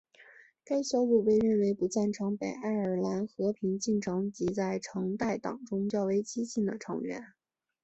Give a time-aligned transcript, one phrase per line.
[0.65, 7.23] 该小组被认为不赞成北爱尔兰和平进程及在橙带党中较为激进的成员。